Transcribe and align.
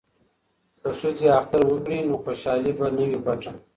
که 0.81 0.89
ښځې 0.99 1.27
اختر 1.39 1.61
وکړي 1.67 1.99
نو 2.07 2.15
خوشحالي 2.23 2.71
به 2.77 2.87
نه 2.97 3.03
وي 3.09 3.19
پټه. 3.25 3.51